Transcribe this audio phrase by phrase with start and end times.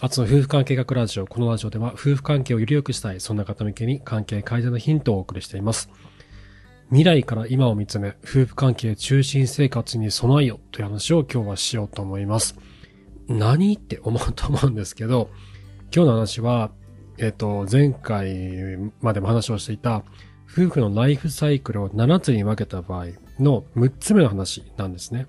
[0.00, 1.26] あつの夫婦関係学ラジオ。
[1.26, 5.90] このラジオでは夫婦関係をより良くしたい、そんな方向けに関係改善のヒントをお送りしています。
[6.90, 12.56] 未来から今を見つめ、夫婦関係中心生活に備えよという話を今日はしようと思います。
[13.26, 15.30] 何って思うと思うんですけど、
[15.92, 16.70] 今日の話は、
[17.18, 20.04] えっ、と、前回までも話をしていた、
[20.48, 23.06] 夫婦のライフサイクルを7つに分けた場合
[23.40, 25.26] の6つ目の話なんですね。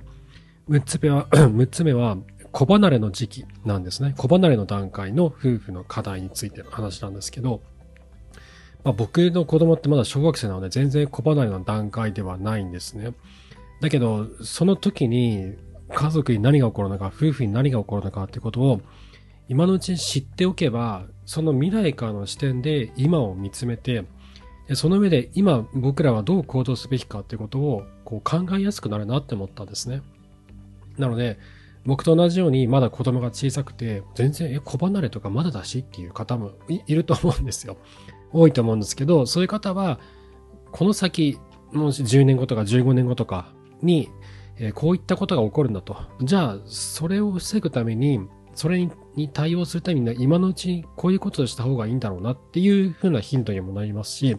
[0.70, 2.20] 6つ目は、6つ目は、
[2.52, 4.13] 子離れの時期なんですね。
[4.17, 7.62] 子離れの段階の夫婦の課題についての話なんですけど、
[8.84, 13.13] まあ、僕の子供ってまだ小学生なので全然子離れの段階ではないんですね。
[13.81, 15.55] だけど、その時に
[15.90, 18.81] 家族に何が起こるのか、夫婦に何が起こるのかってことを
[19.48, 24.05] 今のうちに知っておけば、その未来からの視点で今を見つめて、
[24.73, 30.02] その上で今僕らはどう行動すべきかってことをこう考えやすくなるなって思ったんですね。
[30.98, 31.40] なので、
[31.86, 37.77] 僕と同じようにまだ子供が小さくて、全然、え、子離れとかまだだしっていう方もいると思うんですよ。
[38.32, 39.99] 多いと思うんですけど、そういう方は、
[40.71, 41.38] この先、
[41.71, 44.10] もし10年後とか15年後とかに、
[44.58, 45.96] え、こういったことが起こるんだと。
[46.21, 48.20] じゃあ、それを防ぐために、
[48.54, 54.38] それに対応するために今のうちにこういうことをした方がいいんだろうなっていうふうなヒントにもなりますし、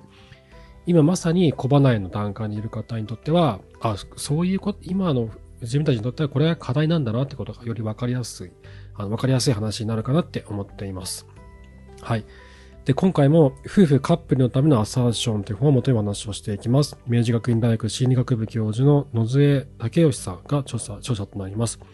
[0.86, 5.30] 今まさに小離れの段階にいる方にとっては、あ、そういうこと、今の
[5.60, 8.52] 自分たちにとってはこれは課題なんだなってことがより分かりやすい、
[8.94, 11.26] あの分かりやすい話になるかなって思っています。
[12.00, 12.24] はい。
[12.84, 16.96] で、今回も夫婦カップルのためのアサーションという本をもとにお話をしていきます。
[17.06, 21.78] 明治学院大学心理学部教授の野津武義さんが著者著者となります。
[21.78, 21.86] こ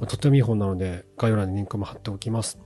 [0.00, 2.58] れとてもいい本なので概要欄にリンクも貼っておきます。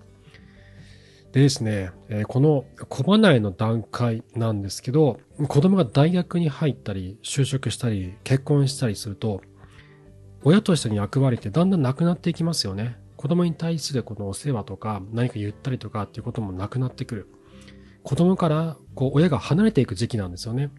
[1.32, 1.90] でですね、
[2.28, 9.42] この子離れの段階なんですけど、子供が大学に入ったり、就職したり、結婚したりすると、
[10.46, 12.96] 親としての役割ってだんだんなくなっていきますよね。
[13.16, 17.28] 子供に対するこのお世話とか何か言ったりとかっていうこともなくなってくる。
[18.04, 20.70] 子供からこう親が離れていく時期なんですよね。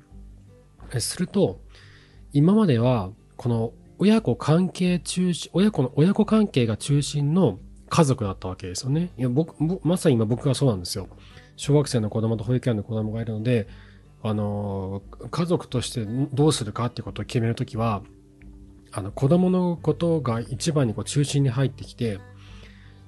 [1.00, 1.59] すると、
[2.31, 7.59] 今まではこの親子関係中心、親子の親子関係が中心の
[7.90, 9.12] 家族だったわけですよね。
[9.18, 9.53] いや僕、
[9.84, 11.09] まさに今僕がそうなんですよ。
[11.58, 13.68] 小学生の子供と保育園の子供がいるので、
[14.24, 18.02] あの、家族としてどうするかってことを決めるときは、
[18.92, 22.20] あの、子供のことが一番にこう中心に入ってきて、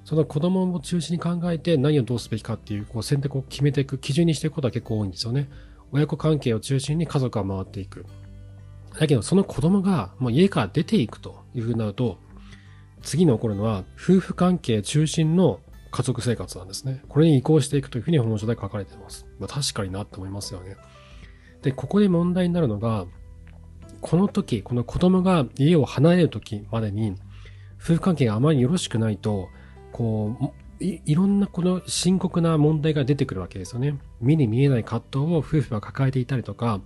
[0.04, 5.48] その子供を中心に考えて何をどうすべきかっていうこう選択を決めていく基準にしていくことは結構多いんですよね。
[5.92, 8.06] 親子関係を中心に家族は回っていく。
[8.98, 12.18] だけどその子供がもう家から出ていくというふうになると、
[13.02, 15.60] 次に起こるのは夫婦関係中心の
[15.90, 17.02] 家族生活なんですね。
[17.08, 19.26] これに移行していくというふうに本書で書かれています。
[19.38, 20.76] まあ、確かになって思いますよね。
[21.62, 23.06] で、ここで問題になるのが、
[24.00, 27.14] この時、この子供が家を離れる時までに、
[27.82, 29.48] 夫婦関係があまりよろしくないと、
[29.92, 33.98] こう、いいろんなこの深刻な問題が出てくるわけですよね。
[34.20, 36.80] 目に見えない葛藤を夫婦が抱えていたりとか、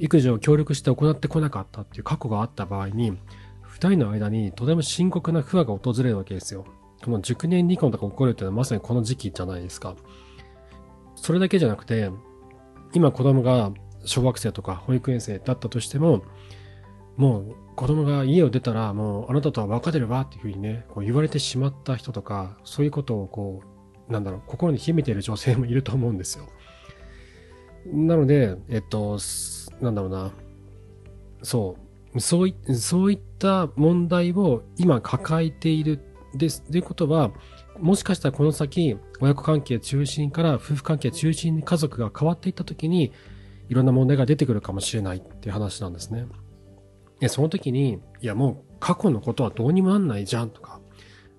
[0.00, 3.16] 育児を協力して行ってこなかったっていう過去があった場合に、
[3.62, 6.64] 二人の間にとても深刻な不和が訪れるわけですよ。
[7.04, 9.94] この熟年離婚とか起こるっていうのはまさにこの時期じゃないですか。
[11.14, 12.10] それだけじゃなくて、
[12.92, 13.72] 今子供が
[14.10, 16.22] 小学生とか保育園生だったとしても、
[17.16, 23.62] もう子供が家を出たらもうあなたとは別れるわっていうふうにね、こう言われてしまった人とか、そういうことをこ
[24.08, 26.46] う、なんだろう、心に秘めている女性もいると思うんですよ。
[27.86, 29.18] なので、えっと、
[29.80, 30.32] なんだろうな、
[31.42, 31.76] そ
[32.14, 36.00] う、そういそういった問題を今抱えている
[36.34, 36.62] です。
[36.62, 37.30] ということは、
[37.78, 43.12] もしかしたらこの先、親子関係中心から夫婦関係中心に家族が変わっていったときに、
[43.70, 46.26] いろんな問題が出てくるかもしれないっていう話なんですね。
[47.20, 50.80] で、その時に、いやもう過去のことはどうにもなんないじゃんとか、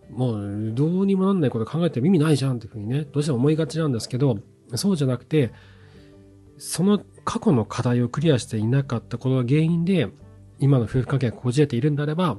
[0.10, 4.38] もうどうにもなんないこと考えても意味ないじゃんっていうふうにね、どうしても思いがちなんですけど、
[4.76, 5.52] そうじゃなくて、
[6.58, 10.08] その過去の課題をクリアしていなかったことが原因で、
[10.60, 12.38] 今の夫婦関係がこじれているんであれば、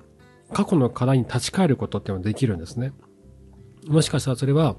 [0.54, 2.92] 過去の課題に立ち返ることっていうのはできるんですね。
[3.88, 4.76] もしかしたらそれは、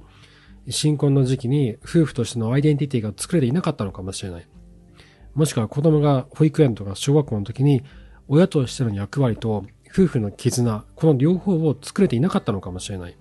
[0.70, 4.48] 新婚の時期に夫婦としてのアイデンティティが作れていなかったのかもしれない。
[5.36, 7.84] もしくは子供が保育園とか小学校の時に
[8.28, 13.18] 親としての役割と夫婦の絆、この両方を作れていなかったのかもしれない。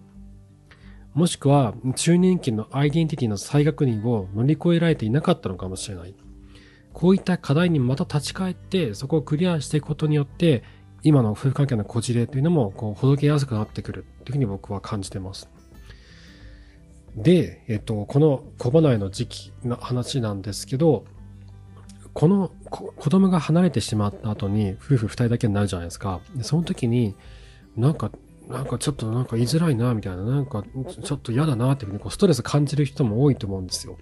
[1.14, 6.14] もしくは中年期のアイデンティティの再確認を乗り越えられていなかったのかもしれない。
[6.94, 10.62] こういった課題にまた立ち返ってそこをクリアしていくことによって
[11.02, 15.50] 今の夫婦関係のこじれというのもこうほどけやすくなってくるというふうに僕は感じています。
[17.16, 21.04] で、えっと、この小離れの時期の話なんですけど、
[22.14, 26.20] この子供が離れてしまった後に夫婦二人だけになるじゃないですか。
[26.34, 27.14] でその時に
[27.76, 28.10] なんか
[28.48, 30.64] なんかちょっとなんか言いづらいな、みたいな、なんか
[31.02, 33.96] ちょっと嫌だな、っていうふうにこうストレス感じる人も多いと思うんですよ。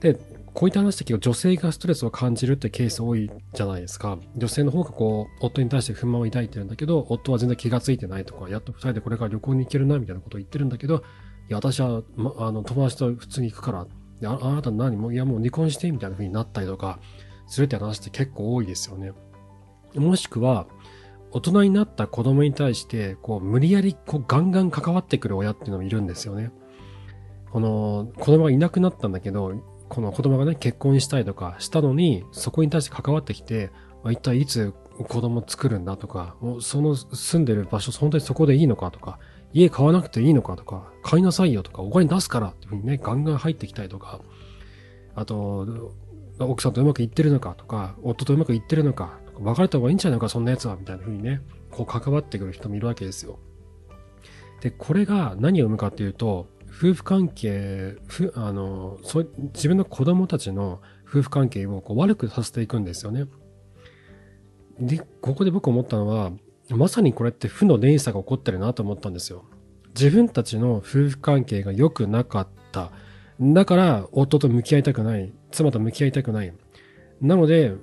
[0.00, 0.14] で、
[0.54, 4.18] こういった話だけど、女性がストレスを感じるってケース多いじゃないですか。
[4.36, 13.86] 女性の方がこう、夫に対して不満を抱いてるんだけど、夫は全然気がついてないとか、やっと二人でこれから旅行に行けるな、みたいなことを言ってるんだけど、いや、私は、ま、あの、友達と普通に行くから、
[14.24, 14.96] ああなた何？
[14.96, 16.98] も、いや、もう離婚して、みたいな風になったりとか、
[17.46, 19.12] するって話って結構多いですよね。
[19.94, 20.66] もしくは、
[21.30, 26.50] 大人になった子供に対して、こう、無理やり、こう、ガンガン関わってくる親っていうのもいるんですよね。
[27.50, 29.52] この、子供がいなくなったんだけど、
[29.88, 33.70] この子供がね、結婚したりとかしたのに、そこに対して関わってきて、
[34.02, 34.74] まあ、一体いつ
[35.08, 39.18] 子供作るんだとか、もうその住んでる場所、本当にそこでいいのかとか、
[39.52, 44.20] 家買わなくていいのかとか、買いなさいよとか、お金出すからっていうふうにね、ガンガン入ってきたりとか、
[45.14, 45.92] あと、
[46.38, 51.40] 奥さんとうまくいってるのかとか、夫とうまくいってるのか、別れた方がいいんじゃないのか、そんな奴は、みたいな風にね、
[51.70, 53.38] こう関わってくる人もいるわけですよ。
[54.60, 59.24] で、これが何を生むかっていうと、夫婦関係、ふあのそ
[59.54, 63.26] 自分の子供たちの夫婦関係をこう悪くさせていくんですよね。
[64.78, 66.30] で、ここで僕思ったのは、
[66.70, 69.44] まさにこれって負の連鎖が起こってるなと思ったんですよ。
[69.94, 72.92] 自分たちの夫婦関係が良くなかった。
[73.40, 75.32] だから、夫と向き合いたくない。
[75.50, 76.52] 妻と向き合いたくない。
[77.20, 77.74] なので、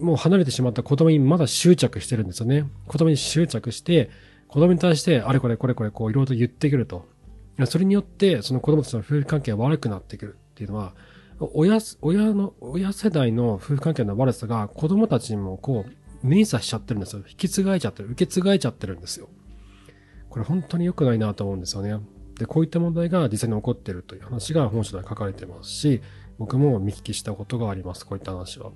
[0.00, 2.66] もう離れてしまった子供にまだ執着してるんですよね。
[2.86, 4.10] 子供に執着して、
[4.48, 7.06] 子供に対して、あれこれこれこれこういろいろと言ってくると。
[7.64, 10.94] それによって、その子供たちの夫婦関係が悪くなってくるっていうのは、
[11.38, 17.22] 親、親の、親世代の夫婦関係の悪さが子供たちにもこう、連鎖しちゃってるんですよ。
[17.28, 18.10] 引き継がれちゃってる。
[18.10, 19.28] 受け継がれちゃってるんですよ。
[20.28, 21.98] これ本当に良くないなと思うんですよね。
[22.38, 26.02] で、こういった問題が実際に起こってるという話が本書では書かれてますし、
[26.38, 28.06] 僕も見聞きしたことがあります。
[28.06, 28.72] こういった話は。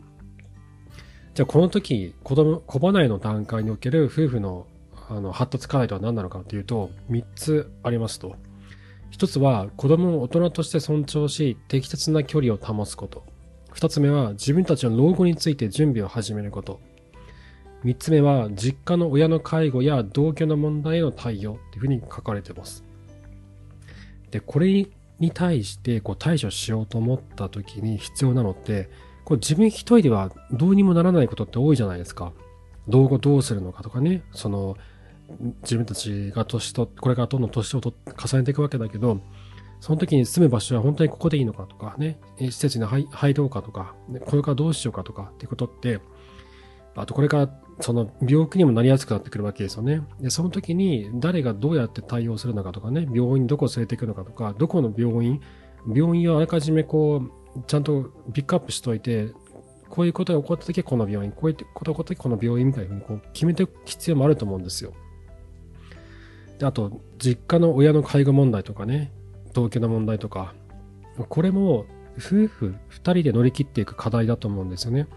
[1.34, 4.66] じゃあこの時、子供、子離れの段階における夫婦の
[5.08, 8.36] あの発達課題とは何なのかというと、3つありますと。
[9.10, 13.24] 1つは子供を大人として尊重し、適切な距離を保つこと。
[13.74, 16.80] 2つ目は自分たちの老後について準備を始めること。
[17.84, 22.84] 3つ目は実家の親の介護や同居の問題への対応っていうふうに書かれてます。
[24.30, 24.86] で、これ
[25.18, 28.88] に対してこう対処しようと思った時に必要なのって、
[29.24, 32.32] こう自分一人ではどうにもならないことって多いじゃないですか。
[32.86, 34.76] 老後どうするのかとかね、その
[35.62, 39.20] 自分たちが年と、これからどんどん年をと重ねていくわけだけど、
[39.80, 43.94] その時に住む場所は本当にここでいいのかとかね、施設に入ろうかとか、
[44.26, 46.00] これからどうしようかとかっていうことって、
[46.96, 47.50] あとこれから
[47.80, 50.02] その病気にもなりやすくなってくるわけですよね。
[50.20, 55.40] で、その時に誰がどうやって対応するのかとかね、病院どこ連れて行くのかとか、どこの病院、
[55.92, 57.22] 病院をあらかじめこ
[57.56, 59.30] う、ちゃんとピックアップしといて、
[59.88, 64.92] こういうことが起こった時はこの病院、こういうことが起こった時この病院みたいにこう決めていく必要もあると思うんですよ。
[66.58, 69.12] で、あと、実家の親の介護問題とかね、
[69.54, 70.54] 同居の問題とか、
[71.28, 71.86] これも
[72.16, 75.08] 夫婦二人で乗り切っていく課題だと思うんですよね。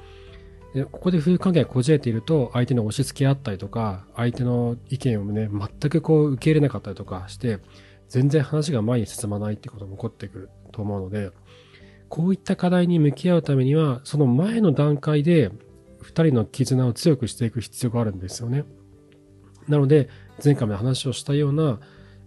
[0.74, 7.60] でここで夫婦関係がこじれていると、相手に押し付け合ったりとか、相手の意見をね、全くこう受け入れなかったりとかして、
[8.10, 11.32] 全然話が前に進まないってことも起こってくると思うので、
[12.10, 15.52] こういった課題に向き合うためには、その前の段階で、
[16.02, 18.66] 二人の絆を強くしていく必要があるんですよね。
[19.68, 20.10] なので、
[20.44, 21.80] 前回も話をしたような、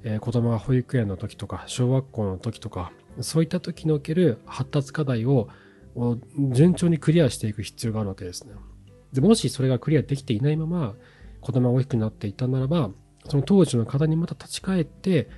[0.02, 5.48] えー、子供が保育園の時とか、小学校の時とか、そういった時における発達課題を
[5.96, 6.18] を
[6.52, 8.54] 順調にクリアしていく必要があるわけですね。
[9.12, 10.94] でもしそれがクリアできていないまま
[11.40, 12.90] 子供が大きくなっていたならば、
[13.28, 15.28] その当時の課にまた立ち返って、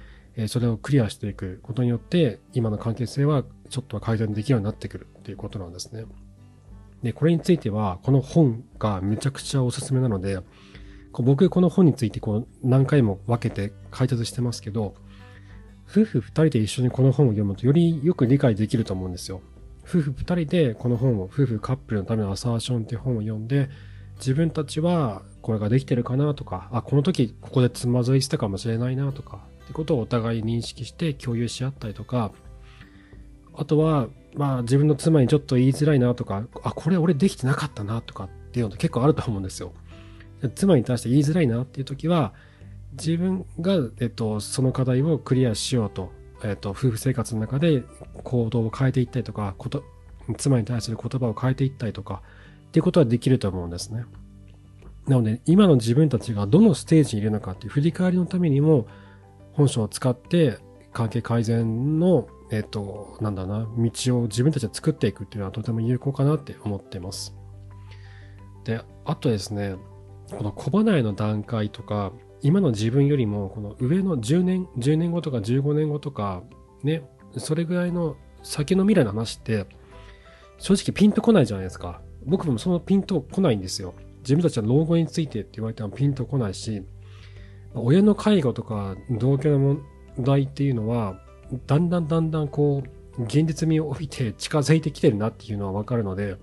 [0.46, 6.04] それをクリアしていくことによって、今の関係性はちょっとは改善できるようになってくるっていうことなんですね。
[7.02, 10.40] で、これについては、この本がめちゃくちゃおすすめなので、
[11.12, 14.94] 僕この本についてこう何回も分けて解説してますけど、
[15.90, 19.40] 夫婦二人で一緒にこの本を読むとよりよく理解できると思うんですよ。
[19.88, 23.70] 夫婦二人でこの本を、夫婦カップルのためのアサーションっていう本を読んで、
[24.18, 32.32] 自分たちはこれができてるかなとか、あ、この時ここでつまずいてたかもしれないなとか、ってことをお互い認識して共有し合ったりとか、
[33.54, 39.72] あとは、まあ自分の妻にちょっと言いづらいなとか、あ、これ俺できてなかったなとかっていうのって結構あると思うんですよ。
[40.54, 42.34] 妻に対して言いづらいなっていう時は、
[42.92, 47.82] 自分が、えっと、その課題をクリアしようとえっ、ー、と、夫婦生活の中で
[48.24, 49.84] 行動を変えていったりとか、こと、
[50.36, 52.22] 妻に対する言葉を変えていったりとか、
[52.68, 54.04] っていうことはできると思うんですね。
[55.06, 58.86] なので、今の自分たちがどのステージにいるのかっていう振り返りのためにも、
[59.52, 60.58] 本書を使って
[60.92, 67.34] 関係改善の、えっ、ー、と、なんだな、道を自分たちで作っていくっていうのはとても有効かなって思ってます。
[68.64, 69.76] で、あとですね、
[70.30, 76.42] この小離れの段階とか、今の自分よりも、この上の10年、10年後とか15年後とか、
[76.82, 77.02] ね、
[77.36, 79.66] それぐらいの先の未来の話って、
[80.58, 82.00] 正直ピンとこないじゃないですか。
[82.24, 83.94] 僕もそのピンとこないんですよ。
[84.20, 86.82] 自分たちは老後についてって言われてもピンとこないし、
[87.74, 89.82] 親の介護とか同居の問
[90.20, 91.20] 題っていうのは、
[91.66, 92.82] だんだんだんだんこ
[93.18, 96.36] う、現実味を帯びて近づいてきてるなっていうのはわかるので、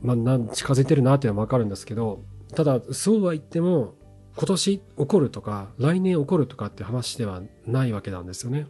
[0.00, 0.16] まあ、
[0.54, 2.22] 近づいてるなっていうのはわかるんですけど、
[2.54, 3.94] ただ、そうは言っても、
[4.38, 8.68] 今年起こるとか、来年起こるとかって話ではないわけなんですよね。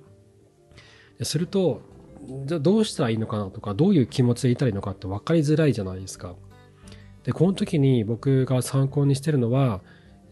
[1.22, 1.82] すると、
[2.46, 6.36] じゃあどうしたらいいのかなとか、どういう気持ちでいたらいいのかって分かりづらいじゃないですか。
[7.24, 9.82] で、この時に僕が参考にしてるのは、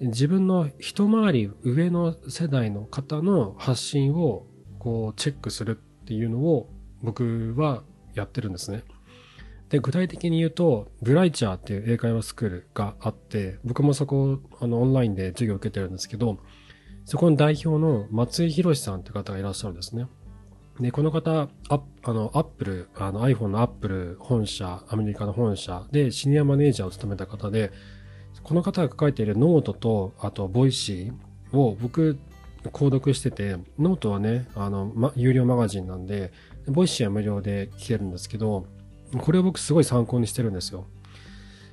[0.00, 4.46] 自分の一回り上の世代の方の発信を
[4.78, 6.70] こうチェックするっていうのを
[7.02, 7.82] 僕は
[8.14, 8.84] やってるんですね。
[9.68, 16.38] で、具体的に言うと、ブライチャーっていう英会話スクールがあって、僕もそこ、あの、オンラインで授業を受けてるんですけど、
[17.04, 20.06] そこの代表の松井博さんって方がいらっしゃるんですね。
[20.80, 27.72] で、この方、ああの、アップル、あの iPhone のアップル本社、アメリカの本社でシニアマネージャーを務めた方で、
[28.42, 32.18] この方が書いているノートと、あと、ボイシーを僕、
[32.72, 36.32] 購読してて、ノートはね、あの、ま、有料マガジンなんで、
[36.66, 38.66] ボイシーは無料で聞けるんですけど、
[39.18, 40.86] これを僕すごい参考にしてるんですよ。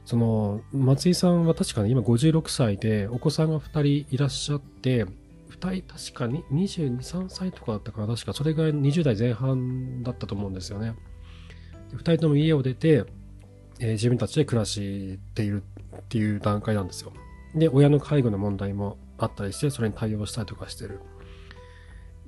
[0.06, 5.06] その、松井さんは確かに今56歳で、お子さんが2人いらっしゃって、
[5.50, 10.94] 2人確かに22、3歳とかだったかな確かそれぐらい20代前半だったと思うんですよね。
[11.94, 13.06] 2人とも家を出て、
[13.80, 15.64] えー、自分たちで暮らしている
[15.98, 17.14] っていう段階なんですよ。
[17.56, 21.00] で、親の介護の問題もあったりして、それに対応したりとかしてる。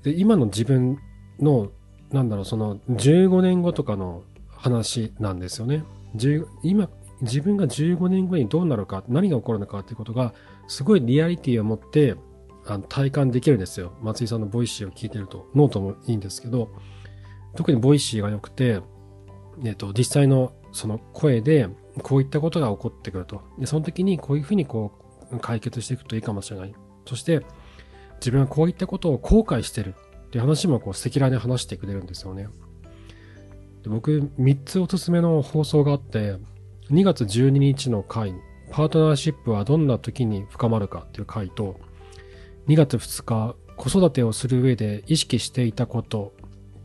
[0.04, 1.00] で、今の自分
[1.40, 1.72] の、
[2.12, 4.24] なんだろう、その15年後とかの
[4.66, 5.84] 話なんですよね。
[6.64, 6.90] 今、
[7.22, 10.34] 自分が15年後にどうなるか、何が起こるのかっていうことが、
[10.68, 12.16] すごいリアリティを持って
[12.66, 13.94] あの体感できるんですよ。
[14.02, 15.48] 松井さんのボイシーを聞いてると。
[15.54, 16.72] ノートもいいんですけど、
[17.56, 18.82] 特にボイシーが良くて、
[19.64, 21.70] えっと、実際のその声で、
[22.02, 23.42] こういったことが起こってくると。
[23.60, 24.92] で、その時にこういうふうにこ
[25.32, 26.74] う、解決していくといいかもしれない。
[27.06, 27.46] そして、
[28.16, 29.94] 自分はこういったことを後悔してる
[30.28, 32.48] っていう話もこう赤裸々に話してくれるんですよね。
[33.86, 36.38] で僕、3つおすすめの放送があって、
[36.90, 38.34] 2月12日の回、
[38.72, 41.80] パートナーシップはどんな時に深まるかっていう回と、
[42.68, 46.34] 2月2日、子育てをする上で意識していたこと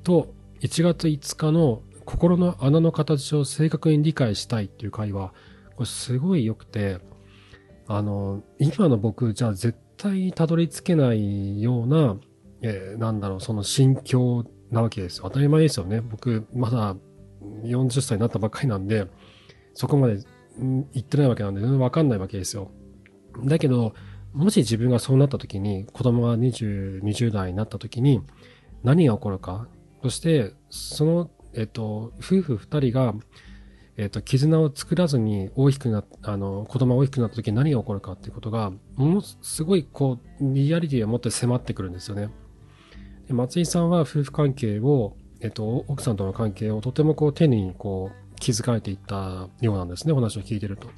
[0.04, 5.32] と、1月5日の心の穴の形を正確に理解したいっていう回は、
[5.76, 6.98] これすごい良くて、
[7.86, 12.16] あの、今の僕じゃあ絶対たどり着けないような、
[12.60, 15.24] えー、なんだろう、その心境なわけですよ。
[15.24, 16.00] 当たり前ですよね。
[16.00, 16.96] 僕、まだ
[17.64, 19.06] 40歳になったばっかりなんで、
[19.74, 20.18] そこまで
[20.58, 22.70] 行ってないわけなんで、全然わかんないわけですよ。
[23.44, 23.94] だけど、
[24.32, 28.22] もし自分がそうなった時に、子供が20、20代になった時に、
[28.82, 29.68] 何が起こるか。
[30.02, 33.14] そして、その、えっと、夫婦二人が、
[33.96, 42.30] えっと、絆を作らずに大きくな、あの、子供が大きくなった時に何が起こるかっていうことが、ものすごい、こう、リアリティを持って迫ってくるんですよね。
[43.30, 50.88] で松井さんは夫婦関係を、えっと、奥さんとの関係をとてもこう、丁寧にこう、築かれていったようなんですね、お話を聞いてると。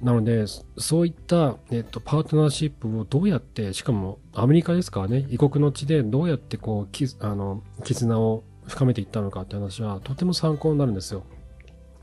[0.00, 0.46] なので、
[0.78, 11.24] そういった、えっと、パートナーシップをどうやって、しかもアメリカですからね、異国の地でどうやってこう、きあの、絆を深めていったのかって話はとても参考になるんですよ。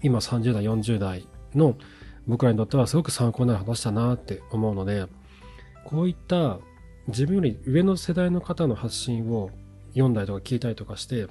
[0.04, 1.76] 今30代、40代の
[2.28, 5.08] 僕らにとってはすごく参考になる話だなって思うので、
[5.86, 6.60] こういった
[7.08, 9.50] 自分より上の世代の方の発信を
[9.92, 11.28] 読んだりとか聞いたりとかして、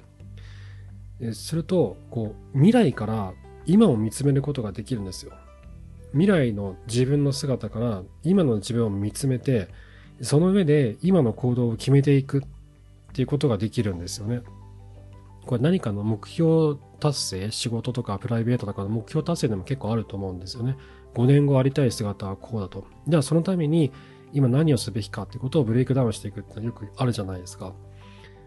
[1.33, 3.33] すると、こう、未来から
[3.65, 5.33] 今を見つめることができるんですよ。
[6.11, 9.69] 未来の自分の姿から今の自分を見つめて、
[10.21, 12.41] その上で今の行動を決めていくっ
[13.13, 14.41] ていうことができるんですよね。
[15.45, 20.77] これ何かの目標達成、仕事とかプライベートとかの目標達成でも結構あると思うんですよね。
[21.15, 22.85] 5年後ありたい姿はこうだと。
[23.07, 23.91] じゃあそのために
[24.33, 27.73] 今何をすべきかってことをブレイクダウンしていくってよくあるじゃないですか。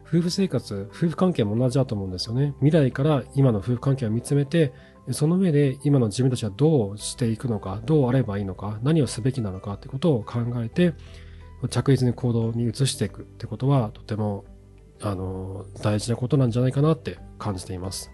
[0.06, 2.54] 夫婦生活、夫婦関係も同じだと思うんですよね。
[2.60, 4.72] 未来から今の夫婦関係を見つめて、
[5.10, 10.94] その上で今の自分たちはどうしていくのか、どうあればいいのか、何をすべきなのかってことを考えて、
[11.70, 14.44] 着実に行動に移していくってことは、とても、
[15.00, 18.12] あの、大事なことなんじゃないかなって感じています。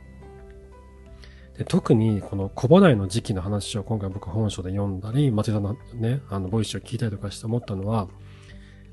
[1.56, 8.08] で特にこの小離れの時期の話を今回僕本書で読んだり、松井さんのね、あの、ボイスを聞いたりとかして思ったのは、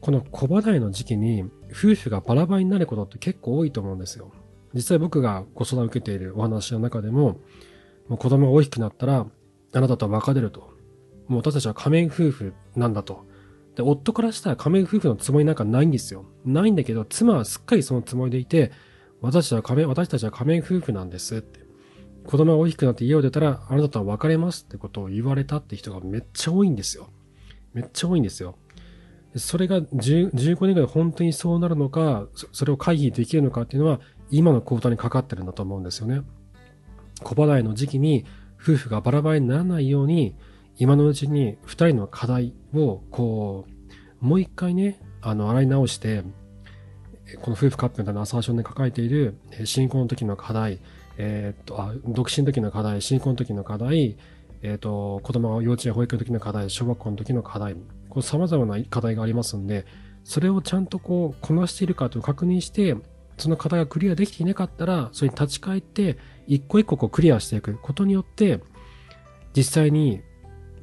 [0.02, 4.32] この小離れの時期に夫婦がバラバラになることって結構多いと思うんですよ。
[4.74, 7.40] 実際僕がご相談を受けているお話の中でも、
[8.08, 9.26] もう子供が大きくなったら、
[9.74, 10.72] あなたとは別れると。
[11.28, 13.26] もう私たちは仮面夫婦なんだと。
[13.72, 16.26] って夫からしたら仮面夫婦のつもりなんかないんですよ。
[16.46, 18.72] ないんだけど、妻はすっかりそのつもりでいて、
[19.22, 21.69] 私たちは仮面、私たちは仮面夫婦なんですって。
[22.26, 27.10] 子供が大きくなって家を出たら、あなたとは別れますってことを言われたって人がめっちゃ多いんですよ。
[27.74, 28.58] めっちゃ多いんですよ。
[29.36, 34.00] それが15年ぐらい本当にそうなるのか、それを回避できるのかっていうのは、
[34.32, 36.22] 今の交代にかかってるんだと思うんですよね。
[37.24, 38.26] 小払いの時期に
[38.62, 40.36] 夫婦がバラバラにならないように、
[40.78, 43.66] 今のうちに二人の課題を、こ
[44.22, 46.24] う、もう一回ね、あの、洗い直して、
[47.42, 50.80] この夫婦カップルみたいなアサーションで抱えている、新婚の時の課題、
[51.22, 54.18] えー、っと、あ、独身の時の課題、新婚の時の課題、
[54.62, 57.76] えー、っと、子供が幼稚園、保育の時の課題、小学校の時の課題、
[58.08, 59.86] こう様々な課題がありますんで、
[60.24, 62.96] それをちゃんとこう、こなしているかと確認して、
[63.38, 68.62] その課題がクリアできていなかったら、それに立ち返って、一個一個こうクリアしていくことによって、
[69.54, 70.22] 実際に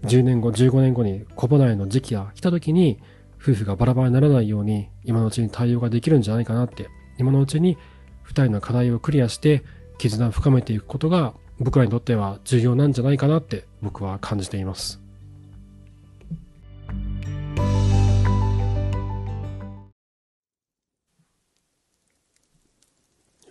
[0.02, 3.00] 10年後、15年後に小離れの時期が来た時に、
[3.40, 6.88] 夫婦がバラバラにならないように、今のうちに対応ができるんじゃないかなって、
[7.18, 7.78] 今のうちに
[8.22, 9.62] 二人の課題をクリアして、
[9.98, 15.00] 絆を深めていくことが、僕らにとっては重要なんじゃないかなって僕は感じています。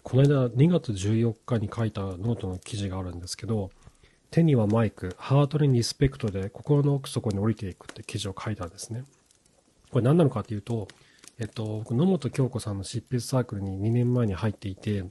[0.04, 3.72] この間2月14日に書いたノートの記事があるんですけど、
[4.30, 9.04] 手にはマイク、ハートにリスペクトで心の奥底に降りていくって記事を書いたんですね。
[9.90, 10.88] これ何なのかっていうと、
[11.40, 15.06] えっと、僕、野本京子さんの執筆サークルに2年前に入っていて、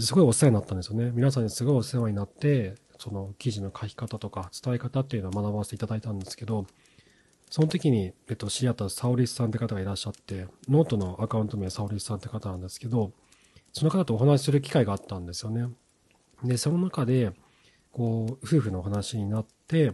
[0.00, 1.10] すごいお世話になったんですよね。
[1.14, 6.66] 皆さんにすごいお世話になって、その記事の書き方とか伝え方っていうのを学ばせていただいたんですけど、
[7.50, 13.12] その時に、えっと、知り合ったサオリスさんって方がいらっしゃって、ノートのアカウント名サオリスさんって方なんですけど、
[13.74, 15.68] その方とお話しする機会があったんですよね。
[16.42, 17.32] で、その中で、
[17.90, 19.92] こう、夫婦のお話になって、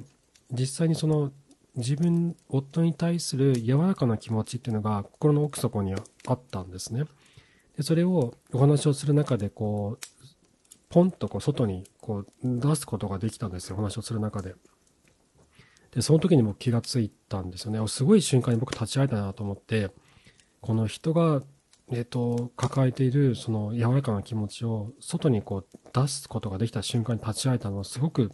[0.53, 1.33] 実際にその
[1.77, 5.95] 自分、夫に対する柔らかな気持ちっていうのが心の奥底に
[6.27, 7.05] あったんですね。
[7.79, 10.27] で、それをお話をする中で、こう、
[10.91, 13.77] ポンとこう外にこう出すことができたんですよ。
[13.77, 14.57] お話をする中で。
[15.93, 17.89] で、その時にも気がついたんですよね。
[17.89, 19.91] すごい瞬間に僕立ち会えたなと思って、
[20.61, 21.43] この人が、
[21.93, 28.33] えっ、と、抱えているその柔らかな気持ちを外にこう出すことができた瞬間に立ち会えたのはすごく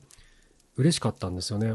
[0.76, 1.74] 嬉しかったんですよね。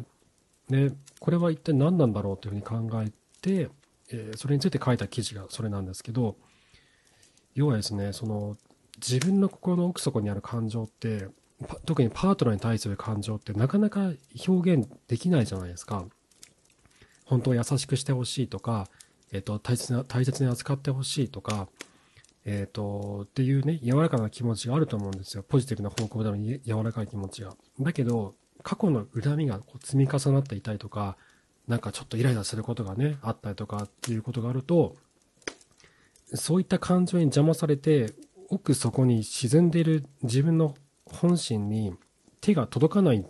[0.69, 3.69] で、これは一体何なんだろうというふうに考えて、
[4.11, 6.35] えー、それについて書いた記事がそれなんですけど、
[7.59, 8.55] 要はですね、その
[9.05, 11.27] 自分の心の奥底にある感情って、
[11.85, 14.13] 特にパートナーに対する感情ってなかなか
[14.47, 16.05] 表現できないじゃないですか。
[17.25, 18.87] 本当は優しくしてほしいとか、
[19.33, 21.67] えっ、ー、と、大切な、大切に扱ってほしいとか、
[22.45, 25.43] えっ、ー、と、っていうね、柔らかな気持ちがあると思うんですよ。
[25.43, 27.57] ポジティブな方向でも柔らかい気持ちが。
[27.77, 31.17] だけど、過去の恨みがこう積み重なっていたりとか、
[31.67, 34.95] なんかちょっとイライラすることがね、あったりとかっていうことがあると、
[36.33, 38.13] そういった感情に邪魔されて、
[38.49, 41.93] 奥底に沈んでいる自分の本心に
[42.41, 43.25] 手が届かない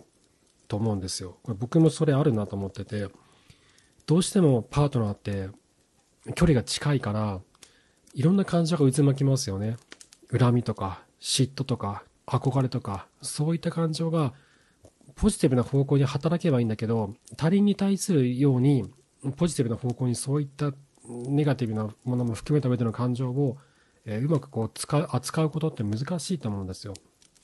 [0.68, 1.38] と思うんですよ。
[1.42, 3.08] これ僕もそれあるなと思ってて、
[4.06, 5.50] どうしてもパートナーって
[6.34, 7.40] 距離が近いから、
[8.14, 9.76] いろんな感情が渦巻きますよね。
[10.36, 14.32] 恨みとか、嫉妬とか、憧れとか、そういった感情が
[15.14, 18.84] ポジティブな方向に働けばいいんだけど、他人に対するように、
[19.36, 20.72] ポジティブな方向にそういった
[21.28, 23.58] ネガティブなものも含めた上での感情を、
[24.04, 26.94] えー、うまくこう使う、扱うことって難しいと思うんですよ。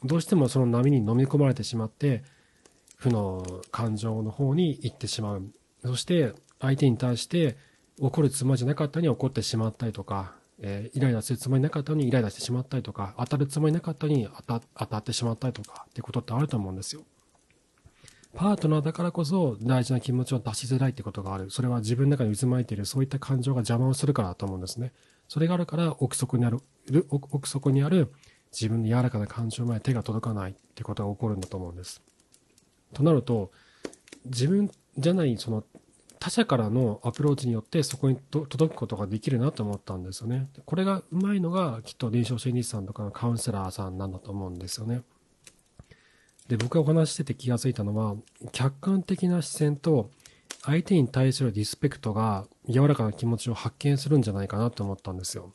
[0.05, 2.23] どうしてもその波に飲み込まれてしまって、
[2.97, 5.43] 負の感情の方に行ってしまう。
[5.85, 7.57] そして、相手に対して
[8.01, 17.03] 怒るつもりじゃなかったのに怒ってしまったりとか、えー、イライラするつもりなかったのにイライラしてしまったりとか、当たるつもりなかったのに当たってしまったりとかっていうことってあると思うんですよ。
[18.37, 21.51] パートナーだからこそ大事な気持ちを出しづらいってことがある。
[21.51, 24.93] それは自分の中に渦巻いている、そういった感情が邪魔をするからだと思うんですね。
[25.27, 26.61] それがあるから奥底にある、
[27.11, 28.13] 奥底にある
[28.53, 32.03] 自分の柔らかな感情まで手が届かないってことが起こるんだと思うんです。
[32.93, 33.51] となると、
[34.27, 35.65] 自分じゃないその
[36.19, 40.49] 他者からのアプローチによってそこに届くことができるなと思ったんですよね。
[40.67, 45.03] これがうまいのがきっと臨床心理士さんとかのカウンセラーさんなんだと思うんですよね。
[46.49, 48.15] で、僕がお話してて気がついたのは、
[48.53, 50.11] 客観的な視線と
[50.63, 55.53] 相手に対するリスペクトが柔らかな気持ちを発見するんじゃないかなと思ったんですよ。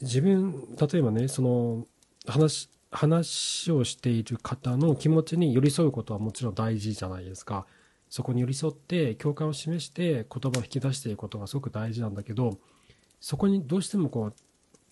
[0.00, 1.86] 自分、例えばね、その、
[2.26, 7.66] 話、話をしている方の気持ちに寄り添うことはもちろん大事じゃないですか。
[8.08, 12.58] そこに寄り添って共感を示して言葉を引き出していくことがすごく大事なんだけど、
[13.20, 14.32] そこにどうしてもこ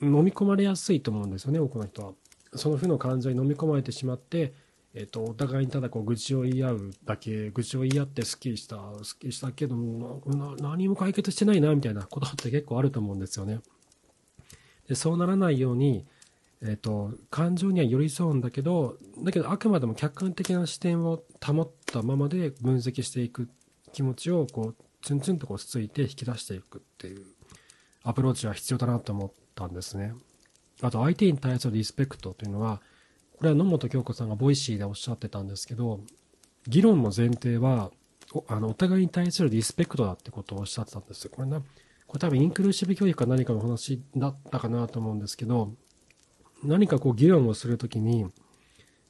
[0.01, 2.13] う、飲み込まれやすいと思うんですよね、多くの人は。
[2.55, 4.55] その負の感情に飲み込まれてしまって、
[4.95, 13.61] えっ、と、お互いにただこう愚痴を言い合うだけ、愚痴を言い合ってスッキリした、スッキリしたけどな何も解決してないな、みたいなことって結構あると思うんですよね。
[14.89, 16.05] で、そうならないように、
[16.63, 23.49] えっ、と、感情には寄り添うんだけど、だけどあくまでも客観的な視点を保ったままで分析していく
[23.93, 27.25] 気持ちを、こう、ツンツンとこうつついて引き出していくっていう
[28.03, 30.15] アプローチは必要だなと思ったんですね。
[30.83, 32.83] あと相手に対するリスペクトというのは、
[33.41, 36.01] これは野本京子さんがボイシーでおっしゃってたんですけど、
[36.69, 37.91] 議論の前提は、
[38.35, 41.31] おあのお互いに対するリスペクトだってことをおっしゃってたんですよ。
[41.35, 41.65] これな、こ
[42.13, 45.73] れ多分インクルーシブ教育か何かの話だったかなと思うんですけど、
[46.63, 48.27] 何かこう議論をするときに、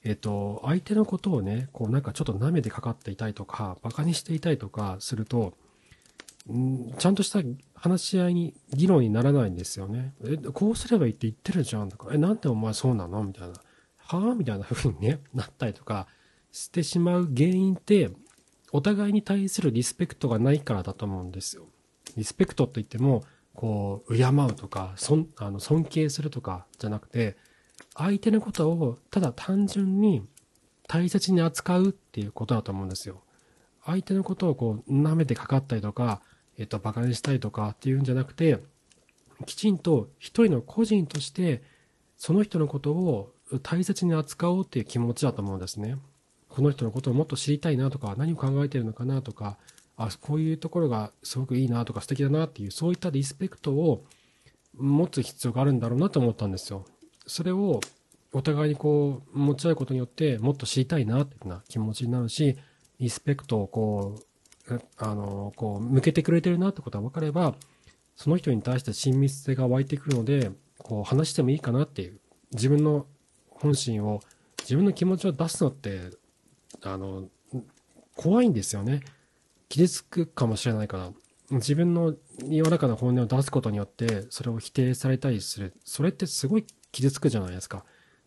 [0.05, 5.55] えっと、相手のことをね、こうなんかちょっと舐めてかかっていたいとか、馬鹿にしていたいとかすると、
[6.49, 7.41] んちゃんとした
[7.75, 10.15] 話し合いに、議論にならないんですよね。
[10.25, 13.25] え、こうすればいいって言ってるじゃんとか、え、なんでお前そうなの？
[13.25, 13.55] みたいな。
[14.11, 16.09] はぁみたいな風にね、なったりとか
[16.51, 18.11] してしまう原因って、
[18.73, 21.67] お互いに対するリスペクトがないからだと思うんですよ。
[22.17, 23.23] リスペクトといっても、
[23.55, 27.37] こう、敬うとか、尊あの尊敬するとかじゃなくて、
[27.95, 30.27] 相手のことをただ単純に
[30.89, 33.23] 大切に扱うっていうことだと思うんですよ。
[33.85, 36.21] 相手のことをこう、舐めてかかったりとか、
[36.59, 38.59] えっと、馬鹿にしたりとかっていうんじゃなくて、
[39.47, 41.63] きちんと一人の個人として、
[42.17, 45.97] その人のことを大切に扱おうっていう気持ちだと思うんですね。
[46.49, 49.57] この人のことをもっと知りたいなとか、何を考えてるのかなとか、
[49.97, 54.05] あ、こういうところがすごくいいなとか素敵だなっていう、そういったリスペクトを
[54.77, 56.87] 持つ必要があるんだろうなと思ったんですよ。
[57.27, 57.81] それを
[58.33, 62.57] お互いにこう持ち合うことによってもっと知りたいなっていうような気持ちになるし、
[62.99, 64.17] リスペクトをこ
[64.69, 67.55] う、あの、こう向けてくれてるなってことが分かれば、
[68.17, 72.21] その人に対して親密性が湧いてくるので、こう話してもいいかなっていう、
[72.53, 73.07] 自分の
[73.61, 74.21] 本心を、
[74.61, 76.11] 自分の気持ちを出すのって、
[76.83, 77.29] あの、
[78.17, 79.01] 怖いんですよね。
[79.69, 81.11] 傷つくかもしれないから。
[81.51, 82.15] 自分の
[82.49, 85.75] 柔らかな本音を出すことによって、それを否定されたりする。
[85.85, 87.85] それってすごい傷つくじゃないですか。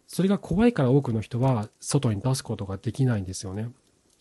[0.08, 3.70] それが怖いから多くの人は外に出すことができないんですよね。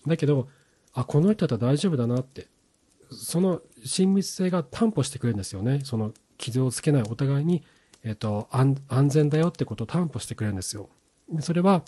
[0.06, 0.48] だけど、
[0.94, 2.48] あ、この人だったら大丈夫だなって。
[3.10, 5.80] その親密性が担保してくれるんですよね。
[5.84, 7.62] その傷をつけないお互いに、
[8.04, 8.76] えっ、と、安
[9.08, 10.88] 全だよってことを担保してくれるんですよ。
[11.40, 11.82] それは、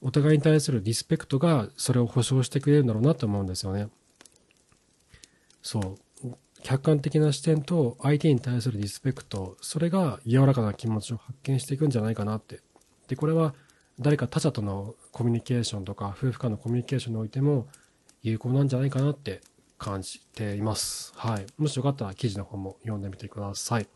[0.00, 3.88] お互いに対するリスペクトがそれを保証してくれるんだろうなと思うんですよね。
[5.62, 5.98] そう。
[6.62, 12.60] 客観的な視点と相手に対するリスペクト、それが柔らかな気持ちを発見していくんじゃないかなって。
[13.08, 13.54] で、これは
[13.98, 17.66] 誰か他者とのコミュニケーションとか、夫婦間のコミュニケーションにおいても
[18.22, 19.40] 有効なんじゃないかなって
[19.78, 21.12] 感じています。
[21.16, 21.46] はい。
[21.56, 23.88] もしよかったら記事の方も読んでみてください。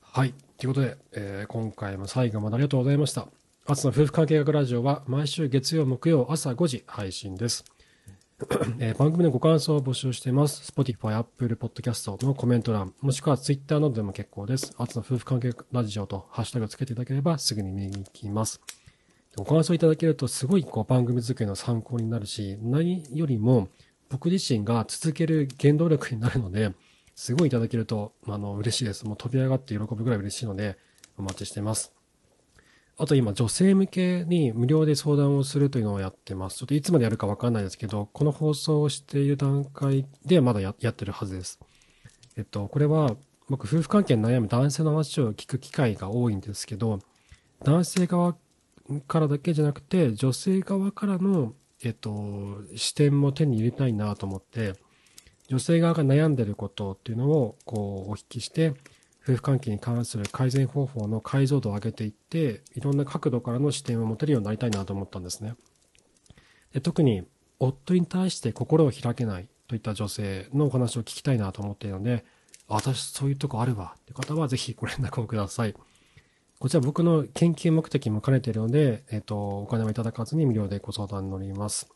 [0.00, 0.34] はい。
[0.58, 3.28] ということで、えー、今回も最後までありがとうございました。
[3.66, 7.64] アツの夫婦関係学ラジオは毎週月曜、木曜朝5時配信です。
[8.78, 10.70] えー、番組のご感想を募集しています。
[10.70, 14.74] Spotify、Apple Podcast のコメント欄、もしくは Twitter などでも結構です。
[14.76, 18.60] あつの夫婦関係ラジオとハッシュタグをつけていただければすぐに見に行きます。
[19.34, 23.68] ご感想いただけるとすごいこう番組作りの参考になるし、何よりも
[24.10, 26.74] 僕自身が続ける原動力になるので、
[27.14, 29.06] すごいいただけると、あの、嬉しいです。
[29.06, 30.76] もう飛び上がって喜ぶぐらい嬉しいので、
[31.16, 31.93] お待ちしています。
[32.96, 36.58] あと今、女性向けに無料で相談をするというのをやってます。
[36.58, 41.58] ちょっといつまでやるかわかんないですけど、この放送をしている段階でまだやってるはずです。
[42.36, 43.16] えっと、これは、
[43.48, 47.00] 僕、夫婦関係に悩む男性の話を聞く機会が多いんですけど、
[47.64, 48.36] 男性側
[49.08, 54.74] からだけじゃなくて、女性側からの、えっと、視点も手に入れたいなと思って、
[55.48, 58.74] 女性側が悩んでることっていうのを、こう、お聞きして、
[59.24, 65.54] 夫婦関係に関する改善方法の解像度を上げていって、いろんな角度からの視点を持てるようになりたいなと思ったんですね。
[66.74, 67.24] で特に、
[67.58, 72.24] 夫に対して心を開けないといった女性のお話を聞きたいなと思っているので、
[72.68, 75.74] 私そういうとこあるわって方はぜひご連絡をください。
[76.58, 81.88] こちら僕の研究目的も兼ねているので、えっ、と、お金をいただかずに無料でご相談に乗ります。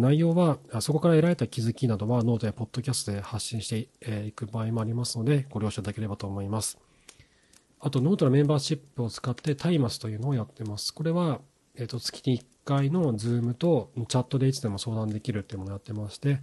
[0.00, 6.78] 内容は、そこから得られた気づきなどはノートやポッドキャストで発信していく場合もありますので、ご了承いただければと思います。
[7.80, 10.92] あと、ノートのメンバーシップを使ってタイマスというのをやってます。
[10.92, 11.40] これは、
[11.76, 16.40] えっ、と、月に1回のズームとチャットでいつでも相談できるっていうものをやってまして、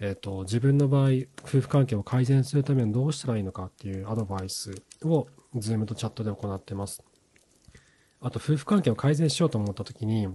[0.00, 1.10] えっ、と、自分の場合、
[1.42, 7.02] 夫婦関係を改善するためにどうしたらいいのかっていうアドバイスをズームとチャットで行ってます。
[8.20, 10.28] あと、夫婦関係を改善しようと思った時に、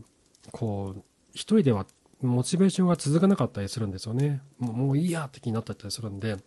[0.52, 1.04] こう、
[1.34, 1.86] 一人では
[2.22, 4.42] モチベーションが続かなかったりするんですよね。
[4.60, 6.38] もういいやって気になったりするんで、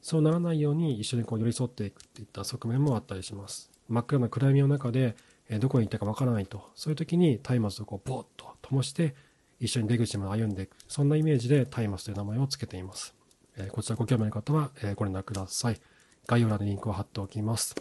[0.00, 3.70] そうならないように一緒にこう寄り添っていくっていった側面もあったりします。
[3.88, 5.16] 真っ暗な暗闇の中で
[5.48, 6.70] えどこに行ったかわからないと。
[6.74, 9.14] そういう時に松明をこう、ボーッと灯して、
[9.60, 10.76] 一緒に出口まで歩んでいく。
[10.88, 13.14] そんなイメージで松明という名前を付けています。
[13.56, 15.80] えこちらご興味ある方は、えご連絡ください。
[16.26, 17.74] 概要欄にリンクを貼っておきます。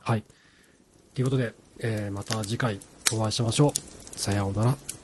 [0.00, 0.24] はい。
[1.14, 2.80] ということで、えー、また次回
[3.12, 4.18] お会いしましょう。
[4.18, 5.01] さようなら。